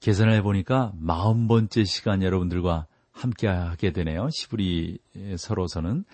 [0.00, 4.28] 계산을 해보니까 마흔 번째 시간 여러분들과 함께 하게 되네요.
[4.32, 6.04] 히브리서로서는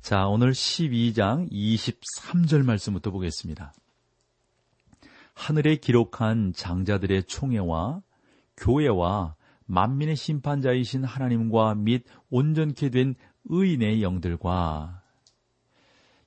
[0.00, 3.72] 자 오늘 12장 23절 말씀부터 보겠습니다.
[5.32, 8.02] 하늘에 기록한 장자들의 총회와
[8.58, 9.34] 교회와
[9.66, 13.14] 만민의 심판자이신 하나님과 및 온전케 된
[13.46, 15.02] 의인의 영들과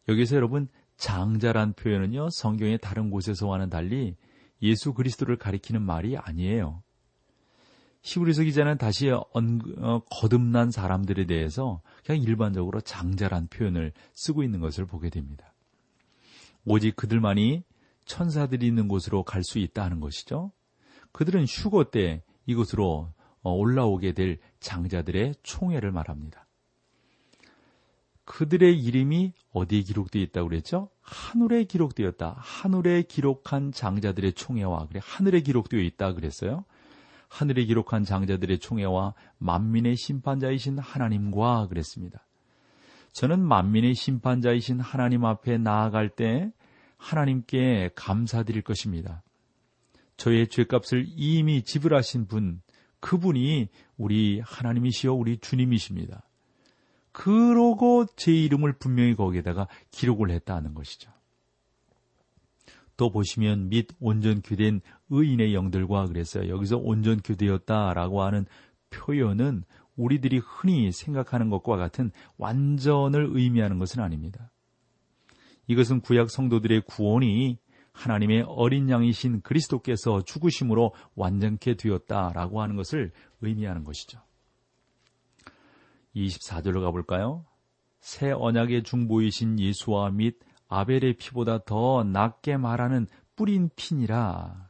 [0.09, 0.67] 여기서 여러분
[0.97, 4.15] 장자란 표현은요 성경의 다른 곳에서와는 달리
[4.63, 6.81] 예수 그리스도를 가리키는 말이 아니에요.
[8.03, 14.85] 히브리서 기자는 다시 언, 어, 거듭난 사람들에 대해서 그냥 일반적으로 장자란 표현을 쓰고 있는 것을
[14.85, 15.53] 보게 됩니다.
[16.65, 17.63] 오직 그들만이
[18.05, 20.51] 천사들이 있는 곳으로 갈 수 있다 하는 것이죠.
[21.11, 26.47] 그들은 휴거 때 이곳으로 어, 올라오게 될 장자들의 총회를 말합니다.
[28.25, 30.89] 그들의 이름이 어디에 기록되어 있다고 그랬죠?
[31.01, 32.35] 하늘에 기록되었다.
[32.37, 36.65] 하늘에 기록한 장자들의 총회와 그래 하늘에 기록되어 있다 그랬어요.
[37.27, 42.25] 하늘에 기록한 장자들의 총회와 만민의 심판자이신 하나님과 그랬습니다.
[43.13, 46.51] 저는 만민의 심판자이신 하나님 앞에 나아갈 때
[46.97, 49.23] 하나님께 감사드릴 것입니다.
[50.17, 52.61] 저의 죄값을 이미 지불하신 분,
[52.99, 56.23] 그분이 우리 하나님이시여 우리 주님이십니다.
[57.11, 61.11] 그러고 제 이름을 분명히 거기에다가 기록을 했다는 것이죠.
[62.97, 66.49] 또 보시면 및 온전교된 의인의 영들과 그랬어요.
[66.49, 68.45] 여기서 온전교되었다라고 하는
[68.89, 69.63] 표현은
[69.95, 74.51] 우리들이 흔히 생각하는 것과 같은 완전을 의미하는 것은 아닙니다.
[75.67, 77.57] 이것은 구약 성도들의 구원이
[77.91, 84.21] 하나님의 어린 양이신 그리스도께서 죽으심으로 완전케 되었다라고 하는 것을 의미하는 것이죠.
[86.15, 87.45] 24절로 가볼까요?
[87.99, 94.69] 새 언약의 중보이신 예수와 및 아벨의 피보다 더 낫게 말하는 뿌린 피니라.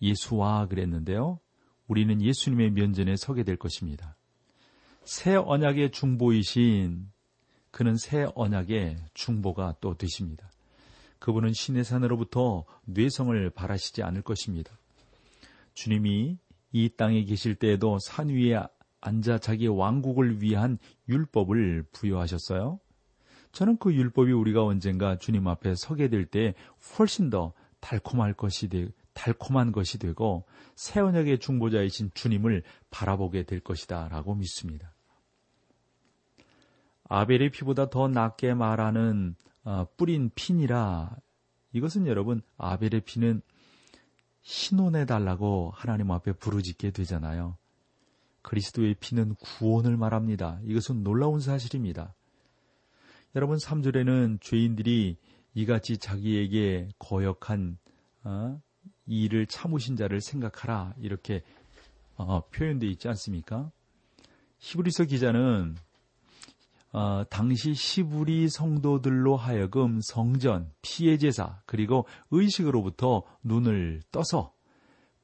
[0.00, 1.40] 예수와 그랬는데요.
[1.86, 4.16] 우리는 예수님의 면전에 서게 될 것입니다.
[5.04, 7.10] 새 언약의 중보이신
[7.70, 10.48] 그는 새 언약의 중보가 또 되십니다.
[11.18, 14.78] 그분은 신의 산으로부터 뇌성을 바라시지 않을 것입니다.
[15.74, 16.38] 주님이
[16.72, 18.62] 이 땅에 계실 때에도 산 위에
[19.00, 20.78] 앉아 자기 왕국을 위한
[21.08, 22.78] 율법을 부여하셨어요.
[23.54, 26.54] 저는 그 율법이 우리가 언젠가 주님 앞에 서게 될 때
[26.98, 30.44] 훨씬 더 달콤할 것이 되, 달콤한 것이 되고
[30.74, 34.92] 새 언약의 중보자이신 주님을 바라보게 될 것이다라고 믿습니다.
[37.08, 41.16] 아벨의 피보다 더 낫게 말하는 어, 뿌린 피니라
[41.72, 43.40] 이것은 여러분 아벨의 피는
[44.42, 47.56] 신혼해 달라고 하나님 앞에 부르짖게 되잖아요.
[48.42, 50.58] 그리스도의 피는 구원을 말합니다.
[50.64, 52.14] 이것은 놀라운 사실입니다.
[53.36, 55.16] 여러분 3절에는 죄인들이
[55.54, 57.78] 이같이 자기에게 거역한
[58.22, 58.60] 어,
[59.06, 61.42] 이 일을 참으신 자를 생각하라 이렇게
[62.14, 63.72] 어, 표현되어 있지 않습니까?
[64.60, 65.74] 히브리서 기자는
[66.92, 74.54] 어, 당시 시부리 성도들로 하여금 성전, 피해 제사 그리고 의식으로부터 눈을 떠서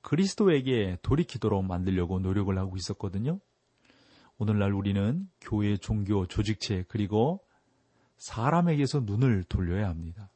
[0.00, 3.38] 그리스도에게 돌이키도록 만들려고 노력을 하고 있었거든요.
[4.37, 7.44] 오늘날 우리는 교회, 종교, 조직체 그리고
[8.20, 10.31] 사람에게서 눈을 돌려야 합니다.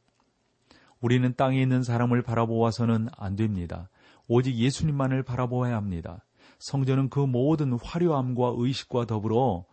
[1.01, 3.91] 우리는 땅에 있는 사람을 바라보아서는 안 됩니다.
[4.27, 6.25] 오직 예수님만을 바라보아야 합니다.
[6.59, 9.67] 성전은 그 모든 화려함과 의식과 더불어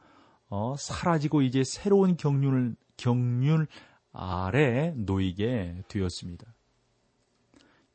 [0.49, 3.65] 어, 사라지고 이제 새로운 경륜을 경륜
[4.11, 6.53] 아래 놓이게 되었습니다.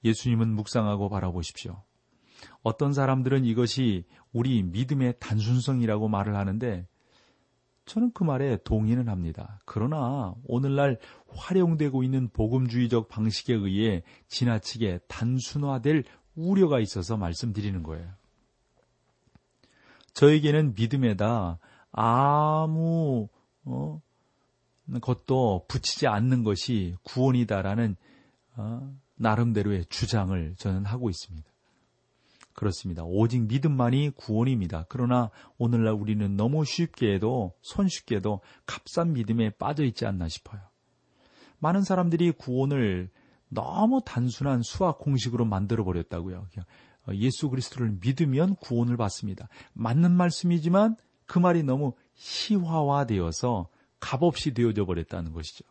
[0.03, 1.83] 예수님은 묵상하고 바라보십시오.
[2.63, 6.87] 어떤 사람들은 이것이 우리 믿음의 단순성이라고 말을 하는데
[7.87, 9.61] 저는 그 말에 동의는 합니다.
[9.65, 10.99] 그러나 오늘날
[11.29, 16.05] 활용되고 있는 복음주의적 방식에 의해 지나치게 단순화될
[16.35, 18.09] 우려가 있어서 말씀드리는 거예요.
[20.13, 21.59] 저에게는 믿음에다
[21.93, 23.29] 아무
[23.65, 24.03] 어,
[25.01, 27.97] 것도 붙이지 않는 것이 구원이다라는
[28.57, 31.49] 어, 나름대로의 주장을 저는 하고 있습니다.
[32.57, 33.05] 그렇습니다.
[33.05, 34.87] 오직 믿음만이 구원입니다.
[34.89, 40.61] 그러나 오늘날 우리는 너무 쉽게도 손쉽게도 값싼 믿음에 빠져 있지 않나 싶어요.
[41.59, 43.11] 많은 사람들이 구원을
[43.49, 46.49] 너무 단순한 수학 공식으로 만들어 버렸다고요.
[47.15, 49.49] 예수 그리스도를 믿으면 구원을 받습니다.
[49.75, 53.69] 맞는 말씀이지만 그 말이 너무 시화화되어서
[54.01, 55.65] 값없이 되어져 버렸다는 것이죠.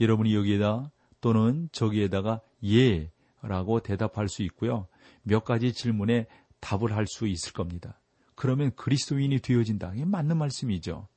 [0.00, 0.90] 여러분이 여기에다
[1.20, 3.10] 또는 저기에다가 예
[3.42, 4.86] 라고 대답할 수 있고요.
[5.22, 6.26] 몇 가지 질문에
[6.60, 8.00] 답을 할 수 있을 겁니다.
[8.34, 9.92] 그러면 그리스도인이 되어진다.
[9.94, 11.08] 이게 맞는 말씀이죠.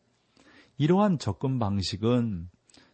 [0.78, 2.50] 이러한 접근 방식은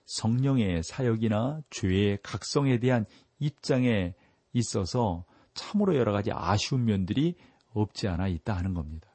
[0.06, 3.06] 성령의 사역이나 죄의 각성에 대한
[3.40, 4.14] 입장에
[4.54, 7.36] 있어서 참으로 여러 가지 아쉬운 면들이
[7.74, 9.10] 없지 않아 있다 하는 겁니다.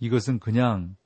[0.00, 0.96] 이것은 그냥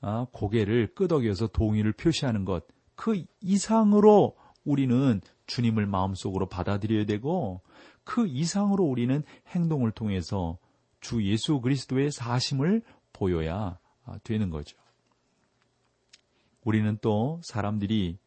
[0.00, 4.36] 아, 고개를 끄덕여서 동의를 표시하는 것, 그 이상으로
[4.68, 7.62] 우리는 주님을 마음속으로 받아들여야 되고,
[8.04, 10.58] 그 이상으로 우리는 행동을 통해서
[11.00, 12.82] 주 예수 그리스도의 사심을
[13.12, 14.76] 보여야 아, 되는 거죠.
[16.64, 18.18] 우리는 또 사람들이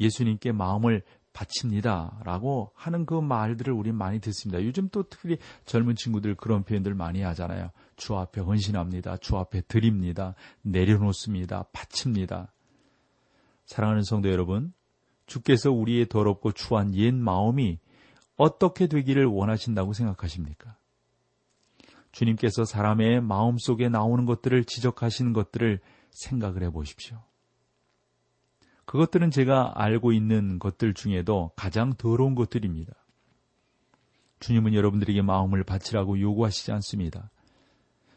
[0.00, 2.20] 예수님께 마음을 바칩니다.
[2.24, 4.62] 라고 하는 그 말들을 우리 많이 듣습니다.
[4.64, 7.70] 요즘 또 특히 젊은 친구들 그런 표현들 많이 하잖아요.
[7.96, 9.18] 주 앞에 헌신합니다.
[9.18, 10.34] 주 앞에 드립니다.
[10.62, 11.64] 내려놓습니다.
[11.72, 12.52] 바칩니다.
[13.66, 14.72] 사랑하는 성도 여러분,
[15.28, 17.78] 주께서 우리의 더럽고 추한 옛 마음이
[18.36, 20.76] 어떻게 되기를 원하신다고 생각하십니까?
[22.10, 25.80] 주님께서 사람의 마음 속에 나오는 것들을 지적하시는 것들을
[26.10, 27.22] 생각을 해 보십시오.
[28.86, 32.94] 그것들은 제가 알고 있는 것들 중에도 가장 더러운 것들입니다.
[34.40, 37.30] 주님은 여러분들에게 마음을 바치라고 요구하시지 않습니다.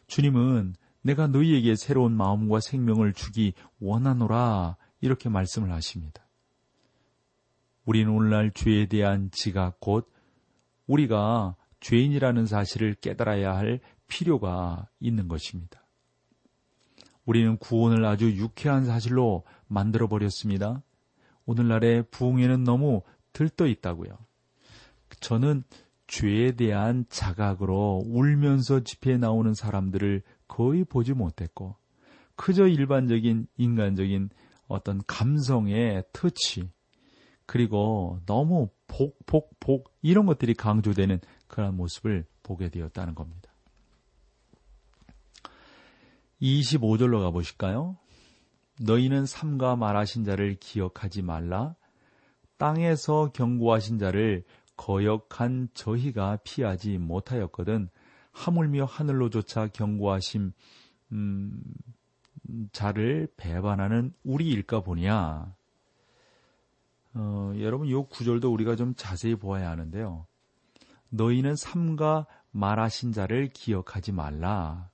[0.07, 6.25] 주님은 내가 너희에게 새로운 마음과 생명을 주기 원하노라 이렇게 말씀을 하십니다.
[7.85, 10.11] 우리는 오늘날 죄에 대한 지각 곧
[10.87, 15.81] 우리가 죄인이라는 사실을 깨달아야 할 필요가 있는 것입니다.
[17.25, 20.83] 우리는 구원을 아주 유쾌한 사실로 만들어 버렸습니다.
[21.45, 23.01] 오늘날의 부흥에는 너무
[23.33, 24.17] 들떠 있다고요.
[25.19, 25.63] 저는
[26.07, 31.75] 죄에 대한 자각으로 울면서 집회에 나오는 사람들을 거의 보지 못했고,
[32.35, 34.29] 그저 일반적인 인간적인
[34.67, 36.69] 어떤 감성의 터치,
[37.51, 41.19] 그리고 너무 복, 복, 복, 이런 것들이 강조되는
[41.49, 43.51] 그런 모습을 보게 되었다는 겁니다.
[46.41, 47.97] 25절로 가보실까요?
[48.79, 51.75] 너희는 삼가 말하신 자를 기억하지 말라.
[52.55, 54.45] 땅에서 경고하신 자를
[54.77, 57.89] 거역한 저희가 피하지 못하였거든
[58.31, 60.53] 하물며 하늘로조차 경고하심
[61.11, 61.63] 음,
[62.71, 65.53] 자를 배반하는 우리일까 보냐.
[67.13, 70.25] 어, 여러분 이 구절도 우리가 좀 자세히 보아야 하는데요.
[71.09, 74.89] 너희는 삼가 말하신 자를 기억하지 말라.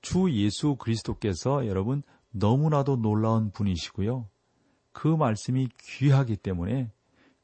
[0.00, 4.28] 주 예수 그리스도께서 여러분 너무나도 놀라운 분이시고요.
[4.92, 6.90] 그 말씀이 귀하기 때문에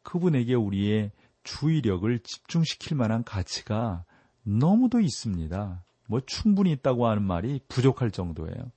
[0.03, 1.13] 그분에게 우리의
[1.45, 4.05] 주의력을 집중시킬 만한 가치가
[4.43, 5.85] 너무도 있습니다.
[6.09, 8.73] 뭐 충분히 있다고 하는 말이 부족할 정도예요.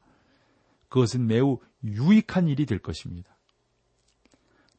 [0.89, 3.38] 그것은 매우 유익한 일이 될 것입니다.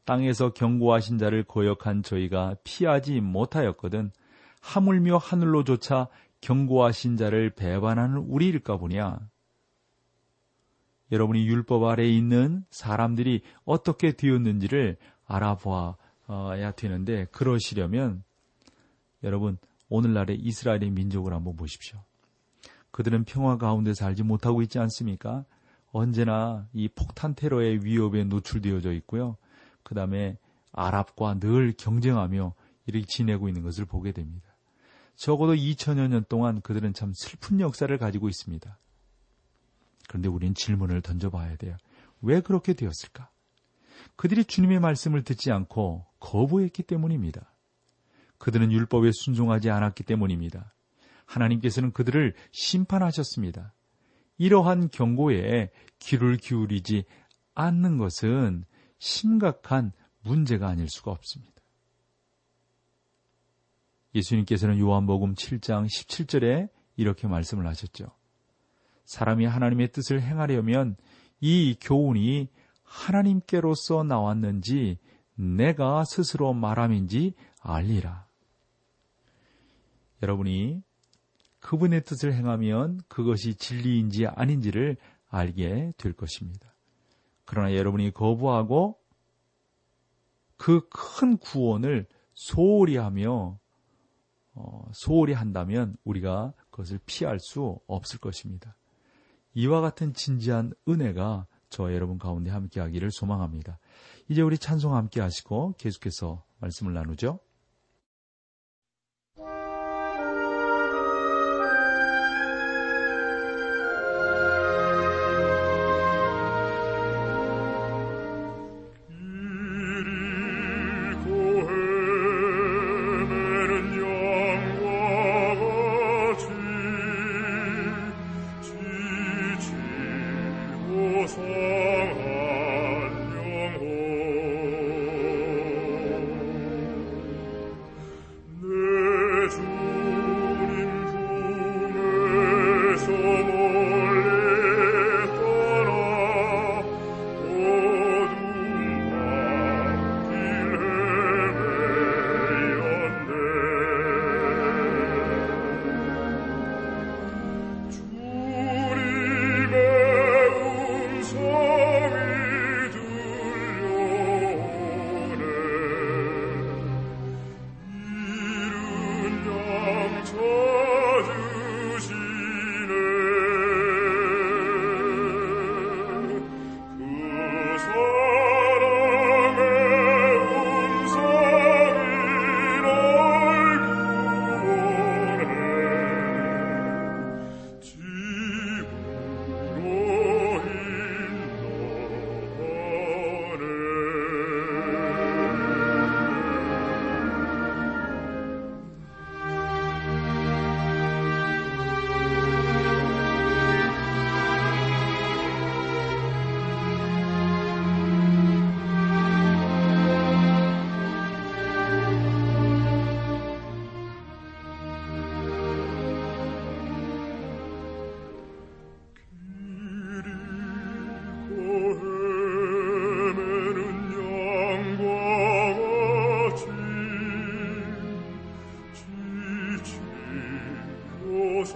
[0.05, 4.11] 땅에서 경고하신 자를 거역한 저희가 피하지 못하였거든
[4.61, 6.07] 하물며 하늘로조차
[6.41, 9.19] 경고하신 자를 배반하는 우리일까 보냐.
[11.11, 18.23] 여러분이 율법 아래에 있는 사람들이 어떻게 되었는지를 알아보아야 되는데 그러시려면
[19.23, 19.57] 여러분
[19.89, 22.03] 오늘날의 이스라엘의 민족을 한번 보십시오.
[22.91, 25.45] 그들은 평화 가운데 살지 못하고 있지 않습니까?
[25.91, 29.37] 언제나 이 폭탄 테러의 위협에 노출되어져 있고요.
[29.83, 30.37] 그 다음에
[30.71, 32.53] 아랍과 늘 경쟁하며
[32.85, 34.47] 이렇게 지내고 있는 것을 보게 됩니다.
[35.15, 38.77] 적어도 2000여 년 동안 그들은 참 슬픈 역사를 가지고 있습니다.
[40.07, 41.77] 그런데 우리는 질문을 던져봐야 돼요.
[42.21, 43.29] 왜 그렇게 되었을까?
[44.15, 47.53] 그들이 주님의 말씀을 듣지 않고 거부했기 때문입니다.
[48.37, 50.73] 그들은 율법에 순종하지 않았기 때문입니다.
[51.25, 53.73] 하나님께서는 그들을 심판하셨습니다.
[54.37, 57.05] 이러한 경고에 귀를 기울이지
[57.55, 58.65] 않는 것은
[59.03, 59.91] 심각한
[60.21, 61.51] 문제가 아닐 수가 없습니다.
[64.15, 68.05] 예수님께서는 요한복음 7장 17절에 이렇게 말씀을 하셨죠.
[69.03, 70.95] 사람이 하나님의 뜻을 행하려면
[71.41, 72.47] 이 교훈이
[72.83, 74.99] 하나님께로서 나왔는지
[75.35, 78.25] 내가 스스로 말함인지 알리라.
[80.21, 80.81] 여러분이
[81.59, 84.95] 그분의 뜻을 행하면 그것이 진리인지 아닌지를
[85.27, 86.72] 알게 될 것입니다.
[87.45, 88.99] 그러나 여러분이 거부하고
[90.57, 93.59] 그 큰 구원을 소홀히 하며
[94.55, 98.75] 어, 소홀히 한다면 우리가 그것을 피할 수 없을 것입니다.
[99.55, 103.79] 이와 같은 진지한 은혜가 저 여러분 가운데 함께 하기를 소망합니다.
[104.29, 107.39] 이제 우리 찬송 함께 하시고 계속해서 말씀을 나누죠.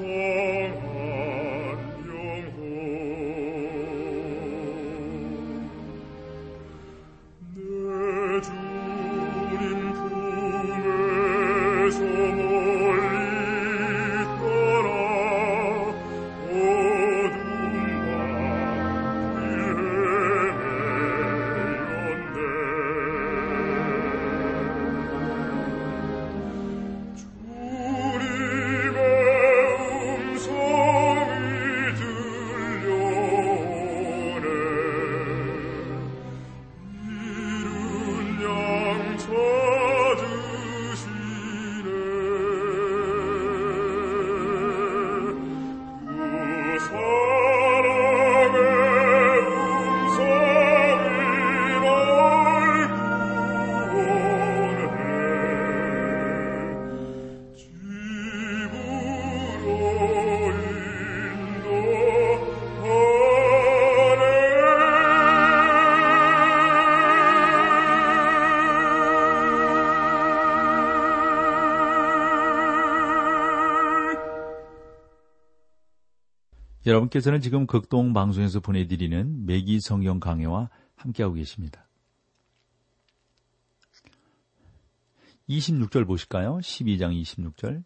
[0.07, 0.96] Lord
[76.97, 81.85] 여러분께서는 지금 극동 방송에서 보내드리는 매기 성경 강해와 함께하고 계십니다.
[85.47, 86.57] 26절 보실까요?
[86.57, 87.83] 12장 26절.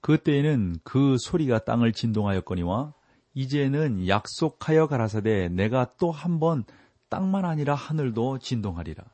[0.00, 2.94] 그때에는 그 소리가 땅을 진동하였거니와
[3.34, 6.64] 이제는 약속하여 가라사대 내가 또 한 번
[7.08, 9.04] 땅만 아니라 하늘도 진동하리라.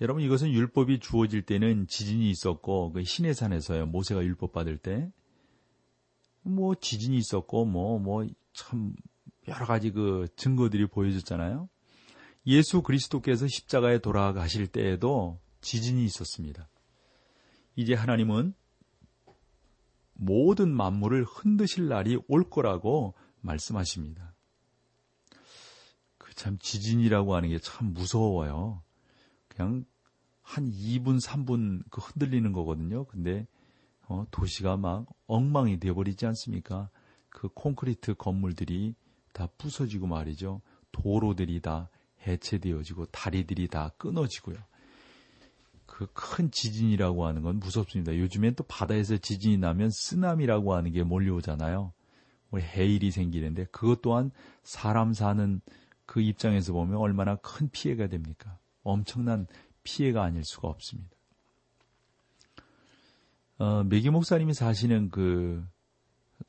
[0.00, 5.10] 여러분 이것은 율법이 주어질 때는 지진이 있었고 그 시내산에서요 모세가 율법 받을 때
[6.42, 8.94] 뭐 지진이 있었고 뭐 뭐 참
[9.48, 11.68] 여러 가지 그 증거들이 보여졌잖아요.
[12.46, 16.68] 예수 그리스도께서 십자가에 돌아가실 때에도 지진이 있었습니다.
[17.76, 18.54] 이제 하나님은
[20.14, 24.34] 모든 만물을 흔드실 날이 올 거라고 말씀하십니다.
[26.18, 28.82] 그 참 지진이라고 하는 게 참 무서워요.
[29.48, 29.84] 그냥
[30.42, 33.04] 한 2분, 3분 그 흔들리는 거거든요.
[33.06, 33.46] 근데
[34.12, 36.90] 어, 도시가 막 엉망이 되어버리지 않습니까?
[37.30, 38.94] 그 콘크리트 건물들이
[39.32, 40.60] 다 부서지고 말이죠.
[40.92, 41.88] 도로들이 다
[42.26, 44.56] 해체되어지고 다리들이 다 끊어지고요.
[45.86, 48.16] 그 큰 지진이라고 하는 건 무섭습니다.
[48.16, 51.92] 요즘엔 또 바다에서 지진이 나면 쓰나미라고 하는 게 몰려오잖아요.
[52.50, 54.30] 우리 해일이 생기는데 그것 또한
[54.62, 55.60] 사람 사는
[56.06, 58.58] 그 입장에서 보면 얼마나 큰 피해가 됩니까?
[58.82, 59.46] 엄청난
[59.84, 61.11] 피해가 아닐 수가 없습니다.
[63.58, 65.64] 어, 메기 목사님이 사시는 그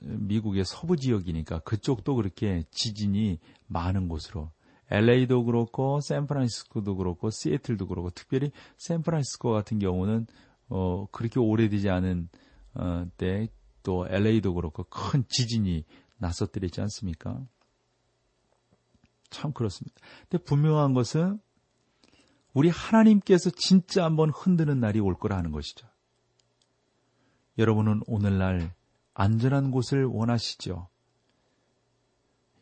[0.01, 4.51] 미국의 서부 지역이니까 그쪽도 그렇게 지진이 많은 곳으로
[4.89, 10.27] LA도 그렇고 샌프란시스코도 그렇고 시애틀도 그렇고 특별히 샌프란시스코 같은 경우는
[10.69, 12.29] 어 그렇게 오래되지 않은
[12.75, 13.47] 어, 때
[13.83, 15.85] 또 LA도 그렇고 큰 지진이
[16.17, 17.45] 났었더랬지 않습니까?
[19.29, 19.95] 참 그렇습니다.
[20.29, 21.39] 근데 분명한 것은
[22.53, 25.87] 우리 하나님께서 진짜 한번 흔드는 날이 올 거라는 것이죠.
[27.57, 28.71] 여러분은 오늘날
[29.13, 30.87] 안전한 곳을 원하시죠?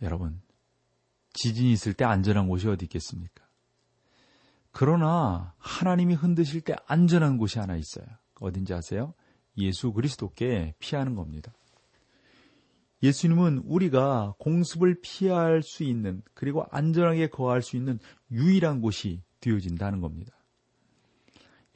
[0.01, 0.41] 여러분,
[1.33, 3.45] 지진이 있을 때 안전한 곳이 어디 있겠습니까?
[4.71, 8.05] 그러나 하나님이 흔드실 때 안전한 곳이 하나 있어요.
[8.39, 9.13] 어딘지 아세요?
[9.57, 11.53] 예수 그리스도께 피하는 겁니다.
[13.03, 18.00] 예수님은 우리가 공습을 피할 수 있는 그리고 안전하게 거할 수 있는
[18.31, 20.33] 유일한 곳이 되어진다는 겁니다.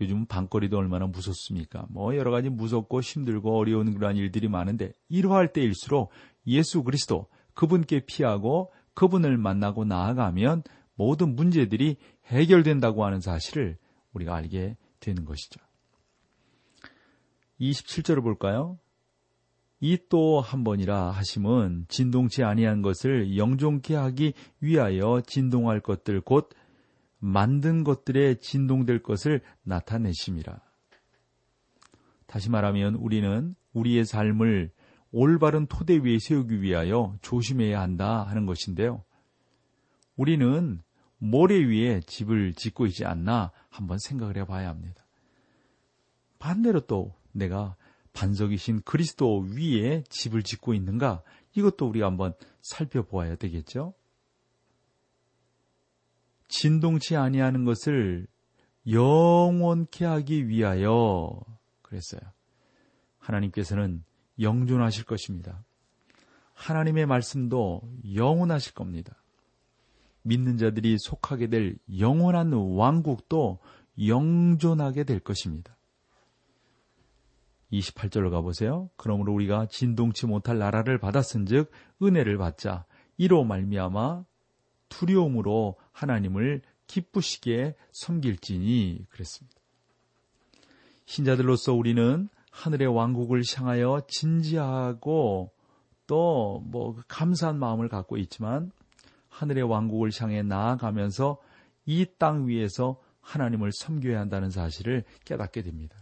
[0.01, 1.85] 요즘 밤거리도 얼마나 무섭습니까?
[1.89, 6.11] 뭐 여러 가지 무섭고 힘들고 어려운 그러한 일들이 많은데 이러할 때일수록
[6.47, 10.63] 예수 그리스도 그분께 피하고 그분을 만나고 나아가면
[10.95, 11.97] 모든 문제들이
[12.27, 13.77] 해결된다고 하는 사실을
[14.13, 15.59] 우리가 알게 되는 것이죠.
[17.59, 18.79] 27절을 볼까요?
[19.81, 26.49] 이 또 한 번이라 하심은 진동치 아니한 것을 영종케 하기 위하여 진동할 것들 곧
[27.25, 30.61] 만든 것들에 진동될 것을 나타내심이라.
[32.27, 34.71] 다시 말하면 우리는 우리의 삶을
[35.11, 39.03] 올바른 토대 위에 세우기 위하여 조심해야 한다 하는 것인데요.
[40.15, 40.83] 우리는
[41.17, 45.03] 모래 위에 집을 짓고 있지 않나 한번 생각을 해봐야 합니다.
[46.37, 47.75] 반대로 또 내가
[48.13, 51.23] 반석이신 그리스도 위에 집을 짓고 있는가
[51.55, 53.95] 이것도 우리가 한번 살펴보아야 되겠죠.
[56.47, 58.27] 진동치 아니하는 것을
[58.89, 61.39] 영원케 하기 위하여
[61.81, 62.21] 그랬어요.
[63.19, 64.03] 하나님께서는
[64.39, 65.63] 영존하실 것입니다.
[66.53, 67.81] 하나님의 말씀도
[68.13, 69.21] 영원하실 겁니다.
[70.21, 73.59] 믿는 자들이 속하게 될 영원한 왕국도
[74.07, 75.75] 영존하게 될 것입니다.
[77.71, 78.89] 28절로 가보세요.
[78.95, 82.85] 그러므로 우리가 진동치 못할 나라를 받았은즉 은혜를 받자
[83.17, 84.23] 이로 말미암아
[84.89, 89.55] 두려움으로 하나님을 기쁘시게 섬길지니 그랬습니다.
[91.05, 95.51] 신자들로서 우리는 하늘의 왕국을 향하여 진지하고
[96.07, 98.71] 또 뭐 감사한 마음을 갖고 있지만
[99.29, 101.39] 하늘의 왕국을 향해 나아가면서
[101.85, 105.95] 이 땅 위에서 하나님을 섬겨야 한다는 사실을 깨닫게 됩니다.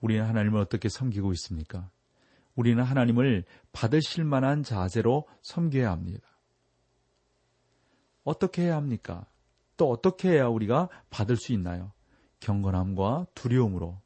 [0.00, 1.90] 우리는 하나님을 어떻게 섬기고 있습니까?
[2.54, 6.29] 우리는 하나님을 받으실 만한 자세로 섬겨야 합니다.
[8.24, 9.26] 어떻게 해야 합니까?
[9.76, 11.92] 또 어떻게 해야 우리가 받을 수 있나요?
[12.40, 14.00] 경건함과 두려움으로.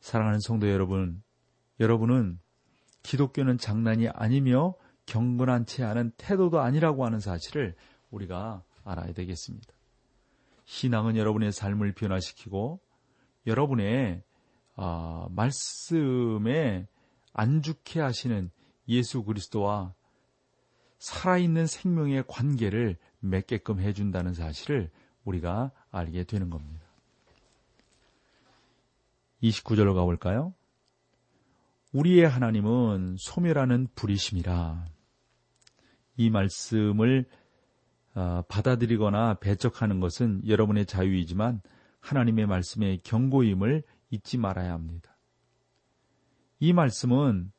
[0.00, 1.22] 사랑하는 성도 여러분,
[1.78, 2.38] 여러분은
[3.02, 4.74] 기독교는 장난이 아니며
[5.06, 7.74] 경건한 채 하는 태도도 아니라고 하는 사실을
[8.10, 9.72] 우리가 알아야 되겠습니다.
[10.64, 12.80] 신앙은 여러분의 삶을 변화시키고
[13.46, 14.22] 여러분의
[14.76, 16.86] 어, 말씀에
[17.32, 18.50] 안죽해 하시는
[18.88, 19.94] 예수 그리스도와
[21.00, 24.90] 살아있는 생명의 관계를 맺게끔 해준다는 사실을
[25.24, 26.86] 우리가 알게 되는 겁니다.
[29.42, 30.54] 29절로 가볼까요?
[31.92, 34.86] 우리의 하나님은 소멸하는 불이심이라.
[36.16, 37.24] 이 말씀을
[38.14, 41.62] 어, 받아들이거나 배척하는 것은 여러분의 자유이지만
[42.00, 45.16] 하나님의 말씀의 경고임을 잊지 말아야 합니다.
[46.58, 47.52] 이 말씀은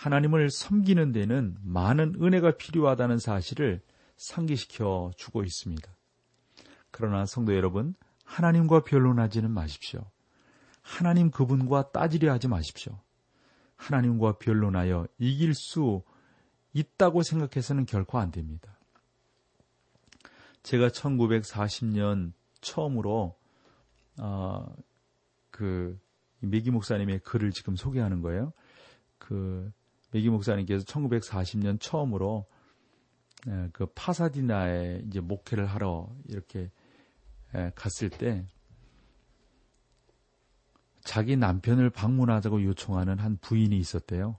[0.00, 3.82] 하나님을 섬기는 데는 많은 은혜가 필요하다는 사실을
[4.16, 5.94] 상기시켜 주고 있습니다.
[6.90, 10.10] 그러나 성도 여러분, 하나님과 변론하지는 마십시오.
[10.80, 12.98] 하나님 그분과 따지려 하지 마십시오.
[13.76, 16.02] 하나님과 변론하여 이길 수
[16.72, 18.78] 있다고 생각해서는 결코 안 됩니다.
[20.62, 22.32] 제가 1940년
[22.62, 23.38] 처음으로
[24.18, 24.74] 어,
[25.50, 26.00] 그
[26.38, 28.54] 메기 목사님의 글을 지금 소개하는 거예요.
[29.18, 29.70] 그
[30.10, 32.46] 메기 목사님께서 1940년 처음으로
[33.72, 36.70] 그 파사디나에 이제 목회를 하러 이렇게
[37.74, 38.44] 갔을 때
[41.02, 44.38] 자기 남편을 방문하자고 요청하는 한 부인이 있었대요.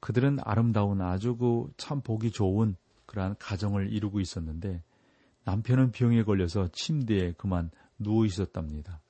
[0.00, 2.74] 그들은 아름다운 아주 그 참 보기 좋은
[3.06, 4.82] 그러한 가정을 이루고 있었는데
[5.44, 9.00] 남편은 병에 걸려서 침대에 그만 누워 있었답니다.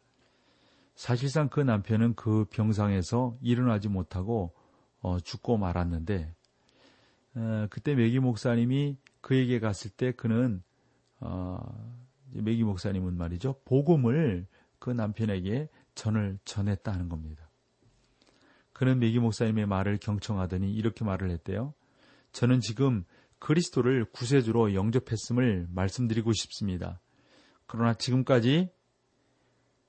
[0.94, 4.52] 사실상 그 남편은 그 병상에서 일어나지 못하고
[5.00, 6.34] 어, 죽고 말았는데
[7.36, 10.62] 어, 그때 메기 목사님이 그에게 갔을 때 그는
[11.20, 11.58] 어,
[12.32, 14.46] 메기 목사님은 말이죠 복음을
[14.78, 17.50] 그 남편에게 전을 전했다는 겁니다.
[18.72, 21.74] 그는 메기 목사님의 말을 경청하더니 이렇게 말을 했대요.
[22.32, 23.04] 저는 지금
[23.38, 27.00] 그리스도를 구세주로 영접했음을 말씀드리고 싶습니다.
[27.66, 28.70] 그러나 지금까지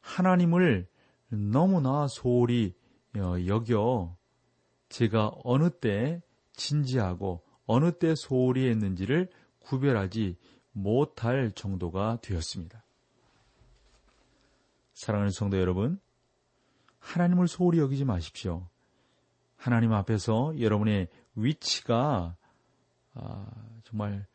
[0.02, 0.88] 하나님을
[1.30, 2.76] 너무나 소홀히
[3.18, 4.18] 어, 여겨
[4.92, 6.22] 제가 어느 때
[6.54, 10.38] 진지하고 어느 때 소홀히 했는지를 구별하지
[10.74, 12.84] 못할 정도가 되었습니다.
[14.94, 16.00] 사랑하는 성도 여러분,
[17.00, 18.68] 하나님을 소홀히 여기지 마십시오.
[19.56, 22.36] 하나님 앞에서 여러분의 위치가
[23.14, 23.48] 아,
[23.84, 24.26] 정말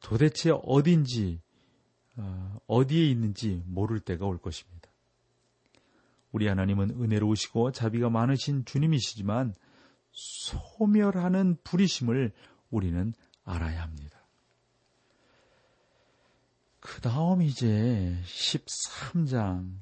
[0.00, 1.40] 도대체 어딘지
[2.16, 4.90] 아, 어디에 있는지 모를 때가 올 것입니다.
[6.34, 9.54] 우리 하나님은 은혜로우시고 자비가 많으신 주님이시지만
[10.10, 12.32] 소멸하는 불이심을
[12.70, 14.26] 우리는 알아야 합니다.
[16.80, 19.76] 그 다음 이제 13장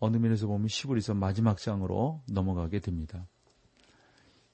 [0.00, 3.28] 어느 면에서 보면 시부리서 마지막 장으로 넘어가게 됩니다.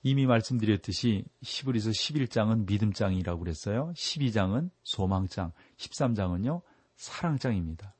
[0.02, 3.94] 이미 말씀드렸듯이 시브리서 11장은 믿음장이라고 그랬어요.
[3.96, 6.60] 12장은 소망장, 13장은요
[6.96, 7.94] 사랑장입니다.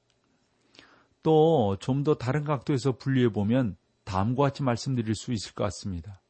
[1.26, 6.22] 또 좀 더 다른 각도에서 분류해 보면 다음과 같이 말씀드릴 수 있을 것 같습니다.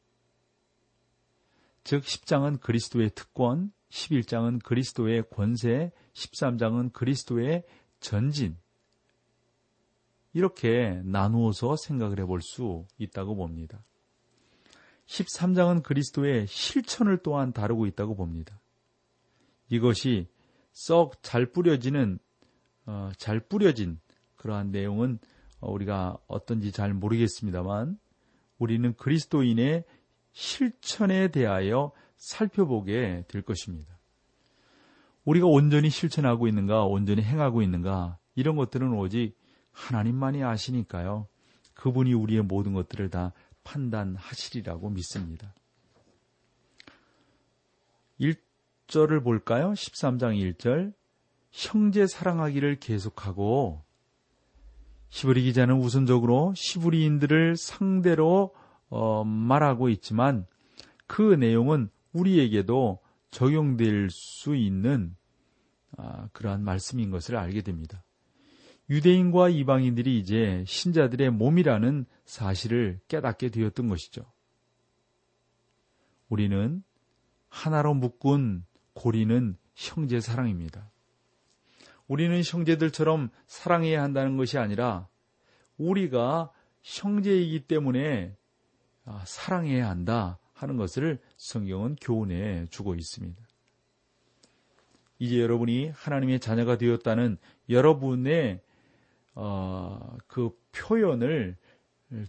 [1.83, 7.63] 즉 10장은 그리스도의 특권, 11장은 그리스도의 권세, 13장은 그리스도의
[7.99, 8.57] 전진.
[10.33, 13.83] 이렇게 나누어서 생각을 해볼 수 있다고 봅니다.
[15.05, 18.59] 13장은 그리스도의 실천을 또한 다루고 있다고 봅니다.
[19.69, 20.27] 이것이
[20.71, 22.17] 썩 잘 뿌려지는
[22.87, 23.99] 어, 잘 뿌려진
[24.37, 25.19] 그러한 내용은
[25.61, 27.97] 우리가 어떤지 잘 모르겠습니다만
[28.59, 29.83] 우리는 그리스도인의
[30.31, 33.97] 실천에 대하여 살펴보게 될 것입니다.
[35.25, 39.35] 우리가 온전히 실천하고 있는가, 온전히 행하고 있는가, 이런 것들은 오직
[39.71, 41.27] 하나님만이 아시니까요.
[41.73, 45.53] 그분이 우리의 모든 것들을 다 판단하시리라고 믿습니다.
[48.19, 49.71] 1절을 볼까요?
[49.71, 50.93] 13장 1절.
[51.51, 53.83] 형제 사랑하기를 계속하고
[55.09, 58.53] 시브리 기자는 우선적으로 시브리인들을 상대로
[58.89, 60.45] 어, 말하고 있지만
[61.07, 62.99] 그 내용은 우리에게도
[63.31, 65.15] 적용될 수 있는
[65.97, 68.03] 아, 그러한 말씀인 것을 알게 됩니다.
[68.89, 74.23] 유대인과 이방인들이 이제 신자들의 몸이라는 사실을 깨닫게 되었던 것이죠.
[76.29, 76.83] 우리는
[77.49, 80.89] 하나로 묶은 고리는 형제 사랑입니다.
[82.07, 85.07] 우리는 형제들처럼 사랑해야 한다는 것이 아니라
[85.77, 86.51] 우리가
[86.83, 88.35] 형제이기 때문에
[89.05, 93.41] 아, 사랑해야 한다 하는 것을 성경은 교훈해 주고 있습니다.
[95.19, 97.37] 이제 여러분이 하나님의 자녀가 되었다는
[97.69, 98.61] 여러분의
[99.35, 101.55] 어, 그 표현을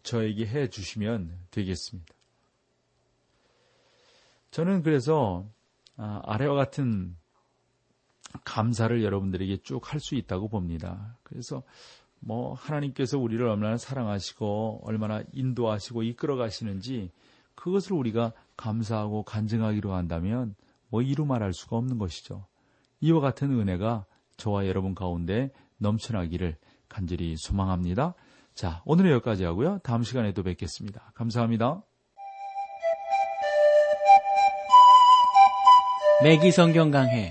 [0.02, 2.14] 저에게 해 주시면 되겠습니다.
[4.50, 5.46] 저는 그래서
[5.96, 7.16] 아, 아래와 같은
[8.44, 11.16] 감사를 여러분들에게 쭉 할 수 있다고 봅니다.
[11.22, 11.62] 그래서
[12.20, 17.10] 뭐 하나님께서 우리를 얼마나 사랑하시고 얼마나 인도하시고 이끌어 가시는지
[17.54, 20.54] 그것을 우리가 감사하고 간증하기로 한다면
[20.88, 22.46] 뭐 이루 말할 수가 없는 것이죠.
[23.00, 26.56] 이와 같은 은혜가 저와 여러분 가운데 넘쳐나기를
[26.88, 28.14] 간절히 소망합니다.
[28.54, 29.78] 자, 오늘은 여기까지 하고요.
[29.84, 31.12] 다음 시간에 또 뵙겠습니다.
[31.14, 31.82] 감사합니다.
[36.22, 37.30] 매기 성경 강해